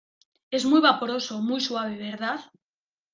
es 0.49 0.65
muy 0.65 0.79
vaporoso, 0.81 1.43
muy 1.43 1.61
suave,¿ 1.61 1.93
verdad? 2.09 2.39